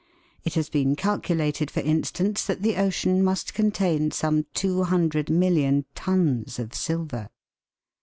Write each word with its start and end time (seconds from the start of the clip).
It 0.43 0.55
has 0.55 0.67
been 0.67 0.95
calculated, 0.95 1.69
for 1.69 1.81
instance, 1.81 2.43
that 2.45 2.63
the 2.63 2.75
ocean 2.75 3.23
must 3.23 3.53
contain 3.53 4.09
some 4.09 4.47
two 4.55 4.81
hundred 4.85 5.29
million 5.29 5.85
tons 5.93 6.57
of 6.57 6.73
silver. 6.73 7.29